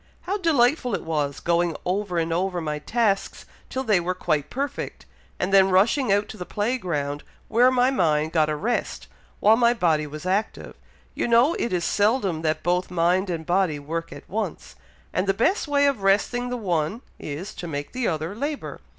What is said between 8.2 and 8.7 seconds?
got a